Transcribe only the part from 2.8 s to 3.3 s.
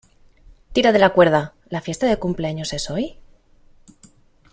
hoy?